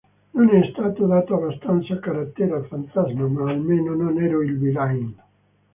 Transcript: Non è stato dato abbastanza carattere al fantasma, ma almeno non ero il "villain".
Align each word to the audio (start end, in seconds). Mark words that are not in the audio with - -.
Non 0.33 0.49
è 0.49 0.67
stato 0.73 1.05
dato 1.05 1.35
abbastanza 1.35 1.99
carattere 1.99 2.55
al 2.55 2.65
fantasma, 2.65 3.27
ma 3.27 3.51
almeno 3.51 3.93
non 3.93 4.19
ero 4.19 4.41
il 4.41 4.57
"villain". 4.57 5.15